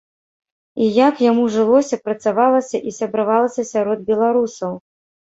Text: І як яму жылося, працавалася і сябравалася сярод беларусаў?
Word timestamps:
І 0.85 0.87
як 1.07 1.15
яму 1.25 1.43
жылося, 1.57 2.01
працавалася 2.07 2.77
і 2.87 2.97
сябравалася 2.99 3.71
сярод 3.73 3.99
беларусаў? 4.13 4.71